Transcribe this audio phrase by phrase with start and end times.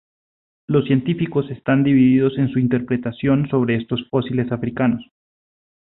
[0.65, 5.05] Los científicos están divididos en su interpretación sobre estos fósiles africanos.